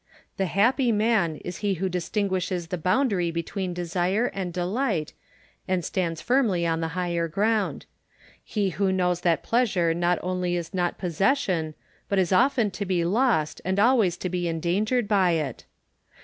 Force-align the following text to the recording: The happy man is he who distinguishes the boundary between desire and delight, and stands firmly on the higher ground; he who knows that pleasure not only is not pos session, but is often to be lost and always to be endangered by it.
The 0.37 0.47
happy 0.47 0.91
man 0.91 1.35
is 1.45 1.57
he 1.57 1.75
who 1.75 1.87
distinguishes 1.87 2.69
the 2.69 2.77
boundary 2.79 3.29
between 3.29 3.71
desire 3.71 4.31
and 4.33 4.51
delight, 4.51 5.13
and 5.67 5.85
stands 5.85 6.21
firmly 6.21 6.65
on 6.65 6.81
the 6.81 6.97
higher 6.97 7.27
ground; 7.27 7.85
he 8.43 8.71
who 8.71 8.91
knows 8.91 9.21
that 9.21 9.43
pleasure 9.43 9.93
not 9.93 10.17
only 10.23 10.55
is 10.55 10.73
not 10.73 10.97
pos 10.97 11.17
session, 11.17 11.75
but 12.09 12.17
is 12.17 12.31
often 12.31 12.71
to 12.71 12.83
be 12.83 13.05
lost 13.05 13.61
and 13.63 13.77
always 13.79 14.17
to 14.17 14.27
be 14.29 14.47
endangered 14.47 15.07
by 15.07 15.33
it. 15.33 15.65